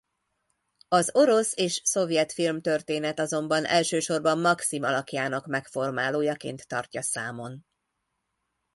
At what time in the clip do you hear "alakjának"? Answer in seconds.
4.83-5.45